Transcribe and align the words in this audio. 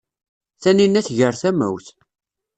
Taninna 0.61 1.01
tger 1.07 1.33
tamawt. 1.41 1.87